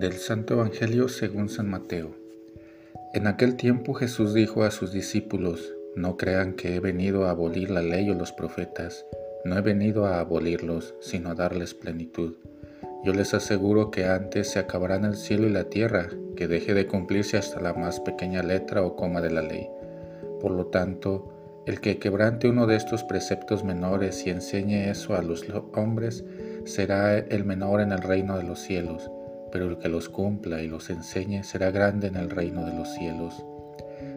Del 0.00 0.14
Santo 0.14 0.54
Evangelio 0.54 1.10
según 1.10 1.50
San 1.50 1.68
Mateo. 1.68 2.14
En 3.12 3.26
aquel 3.26 3.56
tiempo 3.56 3.92
Jesús 3.92 4.32
dijo 4.32 4.62
a 4.62 4.70
sus 4.70 4.92
discípulos, 4.92 5.74
no 5.94 6.16
crean 6.16 6.54
que 6.54 6.74
he 6.74 6.80
venido 6.80 7.26
a 7.26 7.32
abolir 7.32 7.70
la 7.70 7.82
ley 7.82 8.08
o 8.08 8.14
los 8.14 8.32
profetas, 8.32 9.04
no 9.44 9.58
he 9.58 9.60
venido 9.60 10.06
a 10.06 10.18
abolirlos, 10.18 10.94
sino 11.00 11.28
a 11.28 11.34
darles 11.34 11.74
plenitud. 11.74 12.36
Yo 13.04 13.12
les 13.12 13.34
aseguro 13.34 13.90
que 13.90 14.06
antes 14.06 14.48
se 14.48 14.58
acabarán 14.58 15.04
el 15.04 15.16
cielo 15.16 15.46
y 15.46 15.50
la 15.50 15.64
tierra, 15.64 16.08
que 16.34 16.48
deje 16.48 16.72
de 16.72 16.86
cumplirse 16.86 17.36
hasta 17.36 17.60
la 17.60 17.74
más 17.74 18.00
pequeña 18.00 18.42
letra 18.42 18.82
o 18.82 18.96
coma 18.96 19.20
de 19.20 19.32
la 19.32 19.42
ley. 19.42 19.68
Por 20.40 20.52
lo 20.52 20.68
tanto, 20.68 21.62
el 21.66 21.82
que 21.82 21.98
quebrante 21.98 22.48
uno 22.48 22.66
de 22.66 22.76
estos 22.76 23.04
preceptos 23.04 23.64
menores 23.64 24.26
y 24.26 24.30
enseñe 24.30 24.88
eso 24.88 25.14
a 25.14 25.20
los 25.20 25.44
hombres, 25.74 26.24
será 26.64 27.18
el 27.18 27.44
menor 27.44 27.82
en 27.82 27.92
el 27.92 28.00
reino 28.00 28.38
de 28.38 28.44
los 28.44 28.60
cielos 28.60 29.10
pero 29.50 29.68
el 29.68 29.78
que 29.78 29.88
los 29.88 30.08
cumpla 30.08 30.62
y 30.62 30.68
los 30.68 30.90
enseñe 30.90 31.42
será 31.42 31.70
grande 31.70 32.08
en 32.08 32.16
el 32.16 32.30
reino 32.30 32.64
de 32.64 32.74
los 32.74 32.92
cielos. 32.94 33.44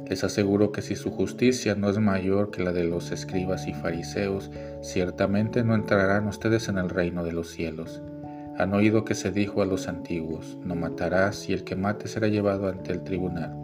Les 0.08 0.23
aseguro 0.23 0.72
que 0.72 0.81
si 0.81 0.95
su 0.95 1.12
justicia 1.12 1.76
no 1.76 1.89
es 1.89 1.98
mayor 1.98 2.52
que 2.52 2.64
la 2.64 2.73
de 2.73 2.84
los 2.84 3.12
escribas 3.12 3.67
y 3.67 3.73
fariseos, 3.73 4.52
ciertamente 4.81 5.64
no 5.64 5.76
entrarán 5.76 6.28
ustedes 6.28 6.67
en 6.67 6.78
el 6.78 6.89
reino 6.89 7.23
de 7.23 7.31
los 7.31 7.50
cielos. 7.50 8.02
Han 8.58 8.73
oído 8.73 9.06
que 9.06 9.16
se 9.16 9.31
dijo 9.31 9.61
a 9.61 9.66
los 9.66 9.88
antiguos, 9.88 10.58
no 10.64 10.76
matarás 10.76 11.50
y 11.50 11.54
el 11.54 11.64
que 11.64 11.76
mate 11.76 12.08
será 12.08 12.28
llevado 12.28 12.67
ante 12.67 12.92
el 12.92 13.04
tribunal. 13.04 13.56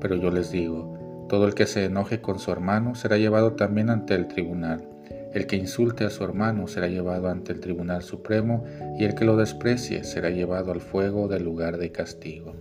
Pero 0.00 0.16
yo 0.16 0.30
les 0.30 0.50
digo, 0.50 1.26
todo 1.28 1.46
el 1.46 1.54
que 1.54 1.66
se 1.66 1.84
enoje 1.84 2.20
con 2.20 2.38
su 2.38 2.50
hermano 2.52 2.94
será 2.94 3.16
llevado 3.16 3.54
también 3.54 3.90
ante 3.90 4.14
el 4.14 4.28
tribunal. 4.28 4.89
El 5.32 5.46
que 5.46 5.56
insulte 5.56 6.04
a 6.04 6.10
su 6.10 6.24
hermano 6.24 6.66
será 6.66 6.88
llevado 6.88 7.28
ante 7.28 7.52
el 7.52 7.60
Tribunal 7.60 8.02
Supremo 8.02 8.64
y 8.98 9.04
el 9.04 9.14
que 9.14 9.24
lo 9.24 9.36
desprecie 9.36 10.02
será 10.02 10.30
llevado 10.30 10.72
al 10.72 10.80
fuego 10.80 11.28
del 11.28 11.44
lugar 11.44 11.78
de 11.78 11.92
castigo. 11.92 12.54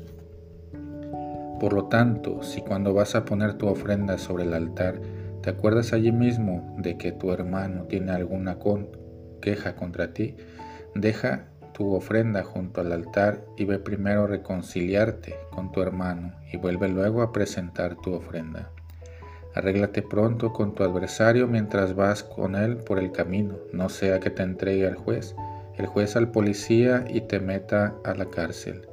Por 1.59 1.73
lo 1.73 1.85
tanto, 1.85 2.43
si 2.43 2.61
cuando 2.61 2.93
vas 2.93 3.15
a 3.15 3.25
poner 3.25 3.55
tu 3.55 3.67
ofrenda 3.67 4.17
sobre 4.17 4.43
el 4.43 4.53
altar, 4.53 5.01
te 5.41 5.49
acuerdas 5.49 5.93
allí 5.93 6.11
mismo 6.11 6.75
de 6.77 6.97
que 6.97 7.11
tu 7.11 7.31
hermano 7.31 7.85
tiene 7.85 8.11
alguna 8.11 8.57
queja 9.41 9.75
contra 9.75 10.13
ti, 10.13 10.35
deja 10.95 11.47
tu 11.73 11.93
ofrenda 11.93 12.43
junto 12.43 12.81
al 12.81 12.91
altar 12.91 13.45
y 13.57 13.65
ve 13.65 13.79
primero 13.79 14.27
reconciliarte 14.27 15.35
con 15.49 15.71
tu 15.71 15.81
hermano 15.81 16.33
y 16.51 16.57
vuelve 16.57 16.87
luego 16.87 17.21
a 17.21 17.31
presentar 17.31 17.95
tu 17.95 18.13
ofrenda. 18.13 18.71
Arréglate 19.59 20.01
pronto 20.01 20.53
con 20.53 20.73
tu 20.73 20.83
adversario 20.83 21.45
mientras 21.45 21.93
vas 21.93 22.23
con 22.23 22.55
él 22.55 22.77
por 22.77 22.97
el 22.97 23.11
camino, 23.11 23.55
no 23.73 23.89
sea 23.89 24.21
que 24.21 24.29
te 24.29 24.41
entregue 24.41 24.87
al 24.87 24.95
juez, 24.95 25.35
el 25.77 25.85
juez 25.85 26.15
al 26.15 26.31
policía 26.31 27.03
y 27.09 27.19
te 27.19 27.41
meta 27.41 27.93
a 28.05 28.13
la 28.13 28.23
cárcel. 28.27 28.87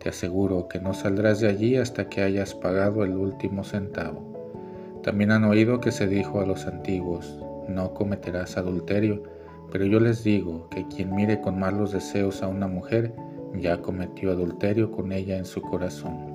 Te 0.00 0.10
aseguro 0.10 0.68
que 0.68 0.80
no 0.80 0.92
saldrás 0.92 1.40
de 1.40 1.48
allí 1.48 1.78
hasta 1.78 2.10
que 2.10 2.20
hayas 2.20 2.54
pagado 2.54 3.04
el 3.04 3.16
último 3.16 3.64
centavo. 3.64 5.00
También 5.02 5.30
han 5.30 5.44
oído 5.44 5.80
que 5.80 5.92
se 5.92 6.06
dijo 6.06 6.42
a 6.42 6.46
los 6.46 6.66
antiguos, 6.66 7.42
no 7.66 7.94
cometerás 7.94 8.58
adulterio, 8.58 9.22
pero 9.70 9.86
yo 9.86 9.98
les 9.98 10.22
digo 10.22 10.68
que 10.68 10.86
quien 10.88 11.14
mire 11.14 11.40
con 11.40 11.58
malos 11.58 11.90
deseos 11.90 12.42
a 12.42 12.48
una 12.48 12.66
mujer, 12.66 13.14
ya 13.54 13.80
cometió 13.80 14.32
adulterio 14.32 14.90
con 14.90 15.10
ella 15.10 15.38
en 15.38 15.46
su 15.46 15.62
corazón. 15.62 16.31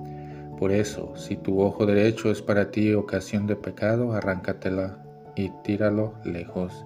Por 0.57 0.71
eso, 0.71 1.15
si 1.15 1.35
tu 1.35 1.61
ojo 1.61 1.85
derecho 1.85 2.31
es 2.31 2.41
para 2.41 2.71
ti 2.71 2.93
ocasión 2.93 3.45
de 3.45 3.55
pecado, 3.55 4.13
arráncatela 4.13 5.03
y 5.35 5.49
tíralo 5.63 6.13
lejos, 6.23 6.85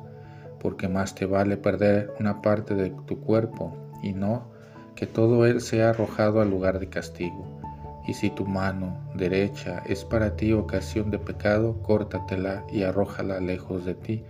porque 0.59 0.89
más 0.89 1.15
te 1.15 1.25
vale 1.25 1.55
perder 1.55 2.13
una 2.19 2.41
parte 2.41 2.75
de 2.75 2.89
tu 3.05 3.21
cuerpo 3.21 3.77
y 4.03 4.11
no 4.11 4.51
que 4.95 5.07
todo 5.07 5.45
él 5.45 5.61
sea 5.61 5.91
arrojado 5.91 6.41
al 6.41 6.49
lugar 6.49 6.79
de 6.79 6.89
castigo. 6.89 7.61
Y 8.05 8.13
si 8.13 8.29
tu 8.29 8.45
mano 8.45 8.99
derecha 9.15 9.83
es 9.87 10.03
para 10.03 10.35
ti 10.35 10.51
ocasión 10.51 11.09
de 11.09 11.19
pecado, 11.19 11.81
córtatela 11.81 12.65
y 12.71 12.83
arrójala 12.83 13.39
lejos 13.39 13.85
de 13.85 13.95
ti, 13.95 14.23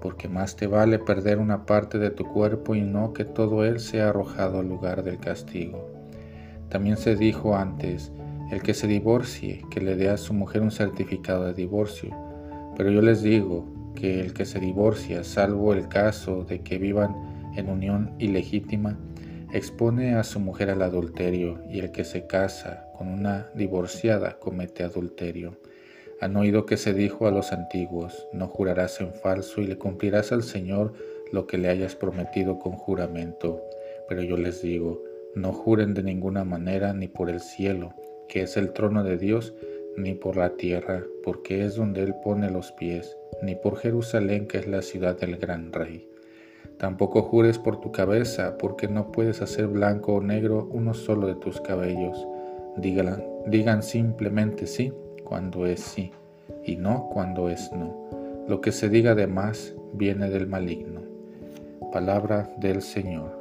porque 0.00 0.28
más 0.28 0.54
te 0.54 0.68
vale 0.68 1.00
perder 1.00 1.38
una 1.38 1.66
parte 1.66 1.98
de 1.98 2.10
tu 2.10 2.24
cuerpo 2.24 2.76
y 2.76 2.82
no 2.82 3.12
que 3.12 3.24
todo 3.24 3.64
él 3.64 3.80
sea 3.80 4.10
arrojado 4.10 4.60
al 4.60 4.68
lugar 4.68 5.02
del 5.02 5.18
castigo. 5.18 5.90
También 6.68 6.96
se 6.96 7.16
dijo 7.16 7.56
antes, 7.56 8.12
el 8.50 8.62
que 8.62 8.74
se 8.74 8.86
divorcie, 8.86 9.64
que 9.70 9.80
le 9.80 9.96
dé 9.96 10.08
a 10.08 10.16
su 10.16 10.32
mujer 10.32 10.62
un 10.62 10.70
certificado 10.70 11.46
de 11.46 11.54
divorcio. 11.54 12.10
Pero 12.76 12.90
yo 12.90 13.02
les 13.02 13.22
digo 13.22 13.92
que 13.94 14.20
el 14.20 14.34
que 14.34 14.44
se 14.44 14.60
divorcia, 14.60 15.24
salvo 15.24 15.72
el 15.72 15.88
caso 15.88 16.44
de 16.44 16.60
que 16.60 16.78
vivan 16.78 17.14
en 17.56 17.68
unión 17.68 18.14
ilegítima, 18.18 18.98
expone 19.52 20.14
a 20.14 20.22
su 20.22 20.38
mujer 20.38 20.70
al 20.70 20.82
adulterio, 20.82 21.60
y 21.68 21.80
el 21.80 21.90
que 21.90 22.04
se 22.04 22.26
casa 22.26 22.86
con 22.96 23.08
una 23.08 23.46
divorciada 23.54 24.38
comete 24.38 24.84
adulterio. 24.84 25.58
Han 26.20 26.36
oído 26.36 26.66
que 26.66 26.76
se 26.76 26.94
dijo 26.94 27.26
a 27.26 27.30
los 27.30 27.52
antiguos, 27.52 28.26
no 28.32 28.46
jurarás 28.46 29.00
en 29.00 29.12
falso 29.12 29.60
y 29.60 29.66
le 29.66 29.76
cumplirás 29.76 30.32
al 30.32 30.42
Señor 30.42 30.94
lo 31.32 31.46
que 31.46 31.58
le 31.58 31.68
hayas 31.68 31.96
prometido 31.96 32.58
con 32.58 32.72
juramento. 32.72 33.60
Pero 34.08 34.22
yo 34.22 34.36
les 34.36 34.62
digo, 34.62 35.02
no 35.34 35.52
juren 35.52 35.92
de 35.94 36.02
ninguna 36.02 36.44
manera 36.44 36.92
ni 36.92 37.08
por 37.08 37.28
el 37.28 37.40
cielo, 37.40 37.92
que 38.28 38.42
es 38.42 38.56
el 38.56 38.72
trono 38.72 39.02
de 39.04 39.18
Dios, 39.18 39.54
ni 39.96 40.14
por 40.14 40.36
la 40.36 40.56
tierra, 40.56 41.04
porque 41.22 41.64
es 41.64 41.74
donde 41.76 42.02
Él 42.02 42.14
pone 42.22 42.50
los 42.50 42.72
pies, 42.72 43.16
ni 43.42 43.54
por 43.54 43.78
Jerusalén, 43.78 44.46
que 44.46 44.58
es 44.58 44.66
la 44.66 44.82
ciudad 44.82 45.18
del 45.18 45.36
gran 45.36 45.72
rey. 45.72 46.08
Tampoco 46.78 47.22
jures 47.22 47.58
por 47.58 47.80
tu 47.80 47.90
cabeza, 47.90 48.58
porque 48.58 48.86
no 48.88 49.10
puedes 49.10 49.40
hacer 49.40 49.66
blanco 49.66 50.14
o 50.14 50.20
negro 50.20 50.68
uno 50.70 50.92
solo 50.92 51.26
de 51.26 51.34
tus 51.36 51.60
cabellos. 51.60 52.26
Digan, 52.76 53.82
simplemente 53.82 54.66
sí 54.66 54.92
cuando 55.24 55.66
es 55.66 55.80
sí, 55.80 56.12
y 56.64 56.76
no 56.76 57.08
cuando 57.12 57.48
es 57.48 57.72
no. 57.72 58.44
Lo 58.46 58.60
que 58.60 58.72
se 58.72 58.88
diga 58.90 59.14
de 59.14 59.26
más 59.26 59.74
viene 59.94 60.28
del 60.28 60.46
maligno. 60.46 61.00
Palabra 61.92 62.50
del 62.58 62.82
Señor. 62.82 63.35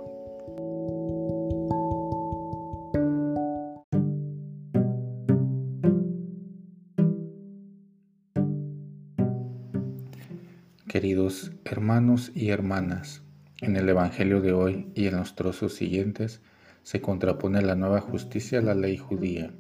Queridos 10.96 11.52
hermanos 11.66 12.32
y 12.36 12.52
hermanas, 12.52 13.22
en 13.60 13.76
el 13.76 13.90
Evangelio 13.90 14.40
de 14.40 14.54
hoy 14.54 14.88
y 14.96 15.08
en 15.08 15.18
los 15.18 15.36
trozos 15.36 15.74
siguientes 15.74 16.40
se 16.84 17.02
contrapone 17.02 17.62
la 17.62 17.76
nueva 17.76 18.00
justicia 18.00 18.60
a 18.60 18.62
la 18.62 18.76
ley 18.76 18.96
judía. 18.96 19.52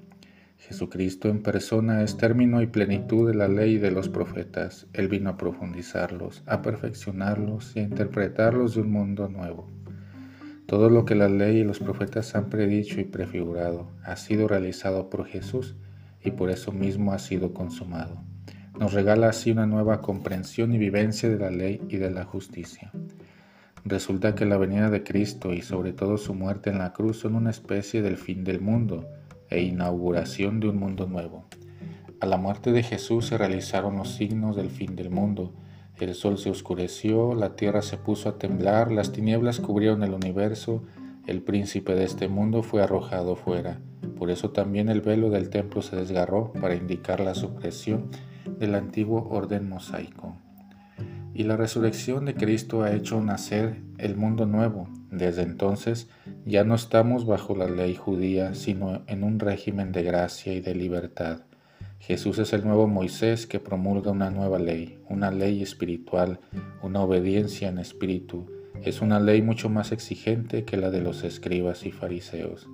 Jesucristo 0.57 1.27
en 1.27 1.43
persona 1.43 2.03
es 2.03 2.15
término 2.15 2.61
y 2.61 2.67
plenitud 2.67 3.27
de 3.27 3.35
la 3.35 3.49
ley 3.49 3.77
de 3.77 3.91
los 3.91 4.07
profetas. 4.07 4.87
Él 4.93 5.09
vino 5.09 5.29
a 5.29 5.35
profundizarlos, 5.35 6.41
a 6.45 6.61
perfeccionarlos 6.61 7.75
y 7.75 7.79
a 7.79 7.83
interpretarlos 7.83 8.75
de 8.75 8.83
un 8.83 8.91
mundo 8.93 9.27
nuevo. 9.27 9.67
Todo 10.67 10.89
lo 10.89 11.03
que 11.03 11.15
la 11.15 11.27
ley 11.27 11.57
y 11.57 11.63
los 11.65 11.79
profetas 11.79 12.33
han 12.35 12.49
predicho 12.49 13.01
y 13.01 13.03
prefigurado 13.03 13.91
ha 14.05 14.15
sido 14.15 14.47
realizado 14.47 15.09
por 15.09 15.25
Jesús 15.25 15.75
y 16.23 16.31
por 16.31 16.49
eso 16.49 16.71
mismo 16.71 17.11
ha 17.11 17.19
sido 17.19 17.53
consumado. 17.53 18.23
Nos 18.79 18.91
regala 18.91 19.29
así 19.29 19.51
una 19.51 19.65
nueva 19.65 20.01
comprensión 20.01 20.73
y 20.73 20.77
vivencia 20.77 21.29
de 21.29 21.39
la 21.39 21.49
ley 21.49 21.81
y 21.87 21.95
de 21.95 22.11
la 22.11 22.25
justicia. 22.25 22.91
Resulta 23.85 24.35
que 24.35 24.45
la 24.45 24.57
venida 24.57 24.89
de 24.89 25.01
Cristo 25.01 25.53
y 25.53 25.61
sobre 25.61 25.93
todo 25.93 26.17
su 26.17 26.33
muerte 26.33 26.71
en 26.71 26.79
la 26.79 26.91
cruz 26.91 27.19
son 27.19 27.35
una 27.35 27.51
especie 27.51 28.01
del 28.01 28.17
fin 28.17 28.43
del 28.43 28.59
mundo 28.59 29.07
e 29.49 29.61
inauguración 29.61 30.59
de 30.59 30.67
un 30.67 30.77
mundo 30.77 31.07
nuevo. 31.07 31.45
A 32.19 32.25
la 32.25 32.35
muerte 32.35 32.73
de 32.73 32.83
Jesús 32.83 33.27
se 33.27 33.37
realizaron 33.37 33.95
los 33.95 34.09
signos 34.15 34.57
del 34.57 34.69
fin 34.69 34.97
del 34.97 35.09
mundo. 35.09 35.53
El 35.97 36.13
sol 36.13 36.37
se 36.37 36.49
oscureció, 36.49 37.33
la 37.33 37.55
tierra 37.55 37.81
se 37.81 37.95
puso 37.95 38.27
a 38.27 38.37
temblar, 38.37 38.91
las 38.91 39.13
tinieblas 39.13 39.61
cubrieron 39.61 40.03
el 40.03 40.13
universo, 40.13 40.83
el 41.27 41.41
príncipe 41.41 41.95
de 41.95 42.03
este 42.03 42.27
mundo 42.27 42.61
fue 42.61 42.83
arrojado 42.83 43.37
fuera. 43.37 43.79
Por 44.17 44.31
eso 44.31 44.49
también 44.49 44.89
el 44.89 44.99
velo 44.99 45.29
del 45.29 45.49
templo 45.49 45.81
se 45.81 45.95
desgarró 45.95 46.51
para 46.53 46.75
indicar 46.75 47.21
la 47.21 47.35
supresión 47.35 48.09
del 48.59 48.75
antiguo 48.75 49.27
orden 49.29 49.69
mosaico 49.69 50.35
y 51.35 51.43
la 51.43 51.57
resurrección 51.57 52.23
de 52.23 52.33
Cristo 52.33 52.83
ha 52.83 52.93
hecho 52.93 53.19
nacer 53.21 53.81
el 53.97 54.15
mundo 54.15 54.45
nuevo. 54.45 54.87
Desde 55.11 55.41
entonces 55.41 56.09
ya 56.45 56.63
no 56.63 56.75
estamos 56.75 57.25
bajo 57.25 57.55
la 57.55 57.69
ley 57.69 57.93
judía, 57.93 58.55
sino 58.55 59.03
en 59.07 59.21
un 59.23 59.39
régimen 59.39 59.91
de 59.91 60.03
gracia 60.03 60.53
y 60.53 60.61
de 60.61 60.73
libertad. 60.73 61.41
Jesús 61.99 62.39
es 62.39 62.53
el 62.53 62.63
nuevo 62.63 62.87
Moisés 62.87 63.47
que 63.47 63.59
promulga 63.59 64.11
una 64.11 64.31
nueva 64.31 64.59
ley, 64.59 64.97
una 65.09 65.29
ley 65.29 65.61
espiritual, 65.61 66.39
una 66.81 67.01
obediencia 67.01 67.67
en 67.67 67.79
espíritu. 67.79 68.45
Es 68.81 69.01
una 69.01 69.19
ley 69.19 69.41
mucho 69.41 69.69
más 69.69 69.91
exigente 69.91 70.63
que 70.63 70.77
la 70.77 70.89
de 70.89 71.01
los 71.01 71.25
escribas 71.25 71.85
y 71.85 71.91
fariseos. 71.91 72.69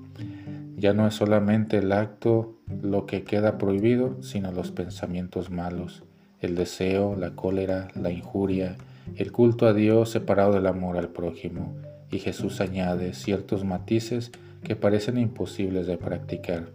Ya 0.81 0.93
no 0.93 1.05
es 1.05 1.13
solamente 1.13 1.77
el 1.77 1.91
acto 1.91 2.57
lo 2.81 3.05
que 3.05 3.23
queda 3.23 3.59
prohibido, 3.59 4.23
sino 4.23 4.51
los 4.51 4.71
pensamientos 4.71 5.51
malos 5.51 6.03
el 6.41 6.55
deseo, 6.55 7.15
la 7.15 7.35
cólera, 7.35 7.89
la 7.95 8.11
injuria, 8.11 8.75
el 9.15 9.31
culto 9.31 9.67
a 9.67 9.73
Dios 9.73 10.09
separado 10.09 10.53
del 10.53 10.65
amor 10.65 10.97
al 10.97 11.09
prójimo, 11.09 11.75
y 12.09 12.17
Jesús 12.17 12.61
añade 12.61 13.13
ciertos 13.13 13.63
matices 13.63 14.31
que 14.63 14.75
parecen 14.75 15.19
imposibles 15.19 15.85
de 15.85 15.97
practicar. 15.97 16.69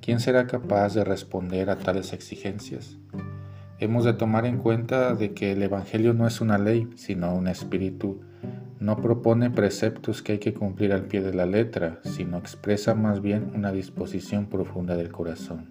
¿Quién 0.00 0.20
será 0.20 0.46
capaz 0.46 0.94
de 0.94 1.02
responder 1.02 1.70
a 1.70 1.76
tales 1.78 2.12
exigencias? 2.12 2.98
Hemos 3.80 4.04
de 4.04 4.12
tomar 4.12 4.46
en 4.46 4.58
cuenta 4.58 5.14
de 5.14 5.32
que 5.32 5.52
el 5.52 5.62
Evangelio 5.62 6.14
no 6.14 6.28
es 6.28 6.40
una 6.40 6.58
ley, 6.58 6.88
sino 6.94 7.34
un 7.34 7.48
espíritu. 7.48 8.20
No 8.80 8.96
propone 8.96 9.50
preceptos 9.50 10.22
que 10.22 10.32
hay 10.32 10.38
que 10.38 10.54
cumplir 10.54 10.94
al 10.94 11.04
pie 11.04 11.20
de 11.20 11.34
la 11.34 11.44
letra, 11.44 12.00
sino 12.02 12.38
expresa 12.38 12.94
más 12.94 13.20
bien 13.20 13.52
una 13.54 13.72
disposición 13.72 14.46
profunda 14.46 14.96
del 14.96 15.12
corazón. 15.12 15.68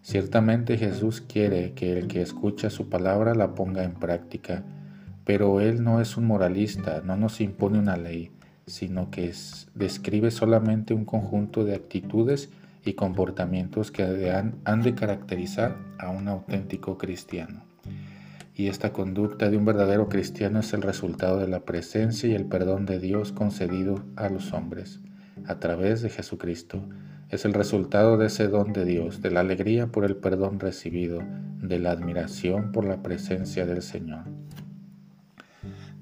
Ciertamente 0.00 0.78
Jesús 0.78 1.20
quiere 1.20 1.74
que 1.74 1.98
el 1.98 2.08
que 2.08 2.22
escucha 2.22 2.70
su 2.70 2.88
palabra 2.88 3.34
la 3.34 3.54
ponga 3.54 3.84
en 3.84 3.92
práctica, 3.92 4.64
pero 5.26 5.60
Él 5.60 5.84
no 5.84 6.00
es 6.00 6.16
un 6.16 6.24
moralista, 6.24 7.02
no 7.04 7.14
nos 7.18 7.42
impone 7.42 7.78
una 7.78 7.98
ley, 7.98 8.30
sino 8.66 9.10
que 9.10 9.30
describe 9.74 10.30
solamente 10.30 10.94
un 10.94 11.04
conjunto 11.04 11.64
de 11.64 11.74
actitudes 11.74 12.48
y 12.86 12.94
comportamientos 12.94 13.90
que 13.90 14.32
han 14.32 14.82
de 14.82 14.94
caracterizar 14.94 15.76
a 15.98 16.08
un 16.08 16.26
auténtico 16.26 16.96
cristiano. 16.96 17.69
Y 18.60 18.68
esta 18.68 18.92
conducta 18.92 19.48
de 19.48 19.56
un 19.56 19.64
verdadero 19.64 20.10
cristiano 20.10 20.60
es 20.60 20.74
el 20.74 20.82
resultado 20.82 21.38
de 21.38 21.48
la 21.48 21.60
presencia 21.60 22.28
y 22.28 22.34
el 22.34 22.44
perdón 22.44 22.84
de 22.84 23.00
Dios 23.00 23.32
concedido 23.32 24.04
a 24.16 24.28
los 24.28 24.52
hombres 24.52 25.00
a 25.46 25.58
través 25.60 26.02
de 26.02 26.10
Jesucristo 26.10 26.86
es 27.30 27.46
el 27.46 27.54
resultado 27.54 28.18
de 28.18 28.26
ese 28.26 28.48
don 28.48 28.74
de 28.74 28.84
Dios, 28.84 29.22
de 29.22 29.30
la 29.30 29.40
alegría 29.40 29.86
por 29.86 30.04
el 30.04 30.16
perdón 30.16 30.60
recibido, 30.60 31.22
de 31.62 31.78
la 31.78 31.92
admiración 31.92 32.70
por 32.70 32.84
la 32.84 33.02
presencia 33.02 33.64
del 33.64 33.80
Señor. 33.80 34.24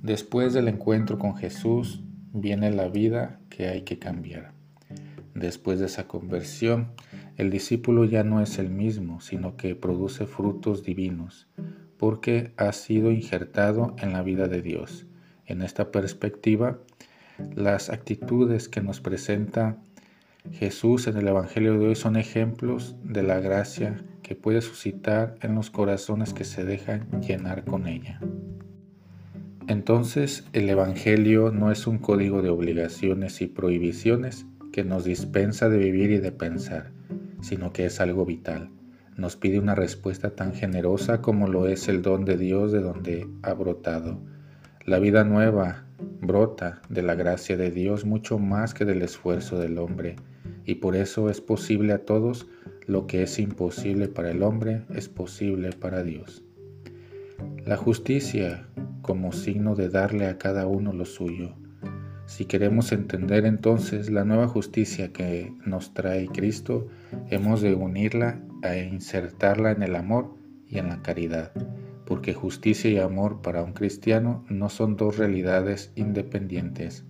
Después 0.03 0.53
del 0.53 0.67
encuentro 0.67 1.17
con 1.17 1.37
Jesús 1.37 2.03
viene 2.33 2.73
la 2.73 2.89
vida 2.89 3.39
que 3.51 3.69
hay 3.69 3.83
que 3.83 4.01
cambiar. 4.01 4.51
Después 5.33 5.79
de 5.79 5.87
esa 5.87 6.09
conversión, 6.09 6.89
el 7.37 7.51
discípulo 7.51 8.05
ya 8.05 8.25
no 8.25 8.41
es 8.41 8.59
el 8.59 8.69
mismo, 8.69 9.21
sino 9.21 9.57
que 9.57 9.77
produce 9.77 10.27
frutos 10.27 10.83
divinos, 10.83 11.47
porque 11.99 12.53
ha 12.56 12.73
sido 12.73 13.11
injertado 13.11 13.95
en 13.99 14.12
la 14.12 14.23
vida 14.23 14.49
de 14.49 14.62
Dios. 14.62 15.06
En 15.47 15.62
esta 15.62 15.91
perspectiva, 15.91 16.79
las 17.55 17.91
actitudes 17.91 18.69
que 18.69 18.81
nos 18.81 19.00
presenta 19.00 19.79
Jesús 20.53 21.06
en 21.06 21.17
el 21.17 21.29
Evangelio 21.29 21.79
de 21.79 21.89
hoy 21.89 21.95
son 21.95 22.17
ejemplos 22.17 22.97
de 23.03 23.23
la 23.23 23.41
gracia 23.41 24.03
que 24.23 24.35
puede 24.35 24.61
suscitar 24.61 25.37
en 25.43 25.55
los 25.55 25.71
corazones 25.71 26.33
que 26.33 26.45
se 26.45 26.65
dejan 26.65 27.09
llenar 27.21 27.65
con 27.65 27.87
ella. 27.87 28.21
Entonces 29.67 30.45
el 30.53 30.69
Evangelio 30.71 31.50
no 31.50 31.71
es 31.71 31.87
un 31.87 31.99
código 31.99 32.41
de 32.41 32.49
obligaciones 32.49 33.43
y 33.43 33.47
prohibiciones 33.47 34.47
que 34.73 34.85
nos 34.85 35.05
dispensa 35.05 35.69
de 35.69 35.79
vivir 35.79 36.11
y 36.11 36.19
de 36.19 36.33
pensar, 36.33 36.93
sino 37.43 37.73
que 37.73 37.87
es 37.87 38.00
algo 38.00 38.25
vital. 38.25 38.71
Nos 39.19 39.35
pide 39.35 39.59
una 39.59 39.75
respuesta 39.75 40.31
tan 40.31 40.55
generosa 40.55 41.20
como 41.20 41.49
lo 41.49 41.67
es 41.67 41.88
el 41.88 42.03
don 42.03 42.25
de 42.25 42.37
Dios 42.37 42.70
de 42.70 42.81
donde 42.81 43.26
ha 43.43 43.53
brotado. 43.53 44.20
La 44.85 45.00
vida 45.00 45.25
nueva 45.25 45.87
brota 46.20 46.81
de 46.88 47.03
la 47.03 47.17
gracia 47.17 47.56
de 47.56 47.73
Dios 47.73 48.05
mucho 48.05 48.38
más 48.38 48.75
que 48.75 48.85
del 48.85 49.03
esfuerzo 49.03 49.59
del 49.59 49.79
hombre 49.79 50.15
y 50.65 50.76
por 50.76 50.94
eso 50.94 51.31
es 51.31 51.41
posible 51.41 51.94
a 51.94 52.05
todos 52.05 52.47
lo 52.87 53.09
que 53.09 53.25
es 53.25 53.41
imposible 53.41 54.06
para 54.06 54.31
el 54.31 54.44
hombre 54.44 54.85
es 54.94 55.09
posible 55.09 55.73
para 55.73 56.05
Dios. 56.05 56.44
La 57.67 57.76
justicia 57.76 58.69
como 59.03 59.32
signo 59.32 59.75
de 59.75 59.88
darle 59.88 60.26
a 60.26 60.38
cada 60.38 60.69
uno 60.69 60.93
lo 60.93 61.05
suyo. 61.05 61.56
Si 62.26 62.44
queremos 62.44 62.93
entender 62.93 63.47
entonces 63.47 64.11
la 64.11 64.25
nueva 64.25 64.47
justicia 64.47 65.12
que 65.12 65.53
nos 65.67 65.93
trae 65.93 66.29
Cristo, 66.29 66.87
hemos 67.31 67.62
de 67.62 67.75
unirla 67.75 68.41
e 68.63 68.85
insertarla 68.85 69.73
en 69.73 69.83
el 69.83 69.97
amor 69.97 70.35
y 70.67 70.79
en 70.79 70.89
la 70.89 71.03
caridad, 71.03 71.53
porque 72.05 72.35
justicia 72.35 72.91
y 72.91 72.99
amor 72.99 73.43
para 73.43 73.63
un 73.63 73.73
cristiano 73.73 74.45
no 74.49 74.69
son 74.69 74.97
dos 74.97 75.19
realidades 75.19 75.93
independientes, 75.95 77.05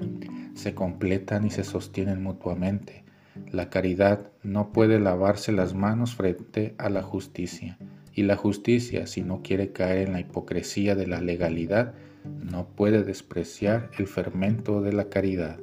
se 0.55 0.75
completan 0.75 1.47
y 1.47 1.51
se 1.51 1.65
sostienen 1.65 2.23
mutuamente 2.23 3.05
la 3.51 3.71
caridad 3.71 4.31
no 4.43 4.73
puede 4.73 5.01
lavarse 5.01 5.53
las 5.53 5.75
manos 5.75 6.15
frente 6.15 6.75
a 6.79 6.91
la 6.91 7.03
justicia, 7.03 7.79
y 8.13 8.25
la 8.25 8.37
justicia, 8.37 9.07
si 9.07 9.23
no 9.23 9.43
quiere 9.43 9.73
caer 9.73 10.09
en 10.09 10.13
la 10.13 10.21
hipocresía 10.21 10.95
de 10.95 11.07
la 11.07 11.21
legalidad, 11.21 11.95
no 12.25 12.67
puede 12.67 13.05
despreciar 13.05 13.91
el 13.99 14.07
fermento 14.07 14.83
de 14.83 14.93
la 14.93 15.09
caridad. 15.09 15.59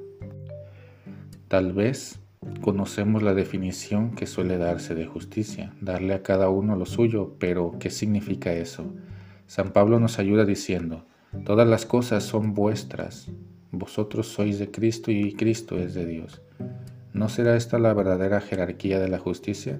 Tal 1.47 1.73
vez 1.73 2.19
conocemos 2.61 3.23
la 3.23 3.33
definición 3.33 4.11
que 4.11 4.27
suele 4.27 4.57
darse 4.57 4.95
de 4.95 5.05
justicia, 5.05 5.73
darle 5.81 6.13
a 6.13 6.23
cada 6.23 6.49
uno 6.49 6.75
lo 6.75 6.85
suyo, 6.85 7.35
pero 7.39 7.75
¿qué 7.79 7.89
significa 7.89 8.53
eso? 8.53 8.85
San 9.47 9.71
Pablo 9.71 9.99
nos 9.99 10.19
ayuda 10.19 10.45
diciendo, 10.45 11.05
todas 11.43 11.67
las 11.67 11.85
cosas 11.85 12.23
son 12.23 12.53
vuestras, 12.53 13.29
vosotros 13.71 14.27
sois 14.27 14.59
de 14.59 14.71
Cristo 14.71 15.11
y 15.11 15.33
Cristo 15.33 15.77
es 15.77 15.93
de 15.93 16.05
Dios. 16.05 16.41
¿No 17.13 17.29
será 17.29 17.55
esta 17.55 17.79
la 17.79 17.93
verdadera 17.93 18.41
jerarquía 18.41 18.99
de 18.99 19.07
la 19.07 19.19
justicia? 19.19 19.79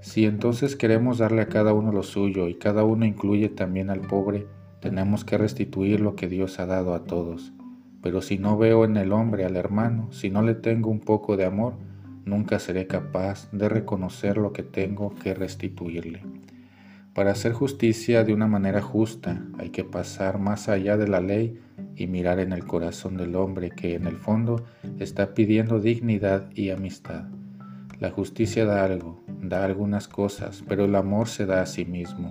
Si 0.00 0.24
entonces 0.24 0.76
queremos 0.76 1.18
darle 1.18 1.42
a 1.42 1.48
cada 1.48 1.72
uno 1.72 1.92
lo 1.92 2.02
suyo 2.02 2.48
y 2.48 2.54
cada 2.54 2.84
uno 2.84 3.04
incluye 3.04 3.48
también 3.48 3.90
al 3.90 4.00
pobre, 4.00 4.46
tenemos 4.80 5.24
que 5.24 5.36
restituir 5.36 6.00
lo 6.00 6.14
que 6.14 6.28
Dios 6.28 6.60
ha 6.60 6.66
dado 6.66 6.94
a 6.94 7.04
todos. 7.04 7.52
Pero 8.02 8.22
si 8.22 8.38
no 8.38 8.56
veo 8.56 8.84
en 8.84 8.96
el 8.96 9.12
hombre 9.12 9.44
al 9.44 9.56
hermano, 9.56 10.10
si 10.12 10.30
no 10.30 10.42
le 10.42 10.54
tengo 10.54 10.90
un 10.90 11.00
poco 11.00 11.36
de 11.36 11.44
amor, 11.44 11.74
nunca 12.24 12.58
seré 12.58 12.86
capaz 12.86 13.50
de 13.50 13.68
reconocer 13.68 14.36
lo 14.36 14.52
que 14.52 14.62
tengo 14.62 15.14
que 15.14 15.34
restituirle. 15.34 16.22
Para 17.14 17.32
hacer 17.32 17.52
justicia 17.52 18.22
de 18.22 18.32
una 18.32 18.46
manera 18.46 18.80
justa 18.80 19.42
hay 19.58 19.70
que 19.70 19.82
pasar 19.82 20.38
más 20.38 20.68
allá 20.68 20.96
de 20.96 21.08
la 21.08 21.20
ley 21.20 21.58
y 21.96 22.06
mirar 22.06 22.38
en 22.38 22.52
el 22.52 22.64
corazón 22.64 23.16
del 23.16 23.34
hombre 23.34 23.70
que 23.70 23.94
en 23.94 24.06
el 24.06 24.16
fondo 24.16 24.64
está 25.00 25.34
pidiendo 25.34 25.80
dignidad 25.80 26.48
y 26.54 26.70
amistad. 26.70 27.24
La 27.98 28.12
justicia 28.12 28.64
da 28.64 28.84
algo, 28.84 29.20
da 29.42 29.64
algunas 29.64 30.06
cosas, 30.06 30.62
pero 30.68 30.84
el 30.84 30.94
amor 30.94 31.26
se 31.26 31.46
da 31.46 31.62
a 31.62 31.66
sí 31.66 31.84
mismo. 31.84 32.30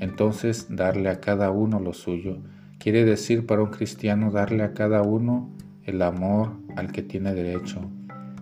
Entonces 0.00 0.66
darle 0.68 1.10
a 1.10 1.20
cada 1.20 1.52
uno 1.52 1.78
lo 1.78 1.92
suyo 1.92 2.38
quiere 2.78 3.04
decir 3.04 3.46
para 3.46 3.62
un 3.62 3.70
cristiano 3.70 4.30
darle 4.30 4.62
a 4.62 4.74
cada 4.74 5.02
uno 5.02 5.50
el 5.84 6.02
amor 6.02 6.52
al 6.76 6.92
que 6.92 7.02
tiene 7.02 7.34
derecho. 7.34 7.90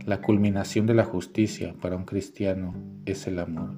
La 0.05 0.21
culminación 0.21 0.87
de 0.87 0.95
la 0.95 1.05
justicia 1.05 1.75
para 1.81 1.97
un 1.97 2.05
cristiano 2.05 2.75
es 3.07 3.27
el 3.27 3.39
amor. 3.39 3.75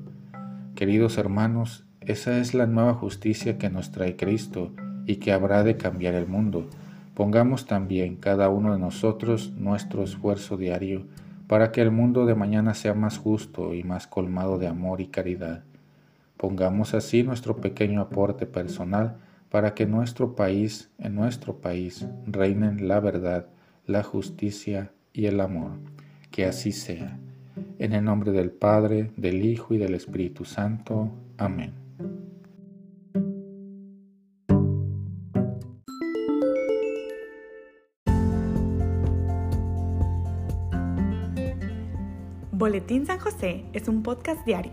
Queridos 0.75 1.19
hermanos, 1.19 1.85
esa 2.01 2.39
es 2.39 2.55
la 2.55 2.67
nueva 2.67 2.95
justicia 2.95 3.59
que 3.59 3.71
nos 3.71 3.91
trae 3.91 4.17
Cristo 4.17 4.73
y 5.07 5.17
que 5.17 5.33
habrá 5.33 5.63
de 5.65 5.77
cambiar 5.77 6.15
el 6.15 6.27
mundo. 6.27 6.69
Pongamos 7.15 7.67
también 7.67 8.17
cada 8.17 8.49
uno 8.49 8.73
de 8.73 8.79
nosotros 8.79 9.53
nuestro 9.57 10.03
esfuerzo 10.03 10.57
diario 10.57 11.07
para 11.47 11.73
que 11.73 11.81
el 11.81 11.91
mundo 11.91 12.27
de 12.27 12.35
mañana 12.35 12.75
sea 12.75 12.95
más 12.95 13.19
justo 13.19 13.75
y 13.75 13.85
más 13.85 14.07
colmado 14.07 14.59
de 14.59 14.67
amor 14.67 15.01
y 15.01 15.07
caridad. 15.07 15.63
Pongamos 16.37 16.95
así 16.95 17.23
nuestro 17.23 17.57
pequeño 17.57 18.01
aporte 18.01 18.47
personal 18.47 19.19
para 19.55 19.73
que 19.73 19.87
nuestro 19.87 20.35
país, 20.35 20.91
en 20.99 21.15
nuestro 21.15 21.61
país, 21.61 22.09
reinen 22.27 22.89
la 22.89 22.99
verdad, 22.99 23.47
la 23.87 24.03
justicia 24.03 24.91
y 25.13 25.27
el 25.27 25.41
amor. 25.41 25.79
Que 26.33 26.45
así 26.45 26.73
sea. 26.73 27.21
En 27.79 27.93
el 27.93 28.03
nombre 28.03 28.33
del 28.33 28.51
Padre, 28.51 29.13
del 29.17 29.45
Hijo 29.45 29.73
y 29.73 29.79
del 29.79 29.95
Espíritu 29.95 30.45
Santo. 30.45 31.09
Amén. 31.39 31.73
Boletín 42.51 43.07
San 43.07 43.21
José 43.21 43.67
es 43.73 43.87
un 43.87 44.03
podcast 44.03 44.45
diario. 44.45 44.73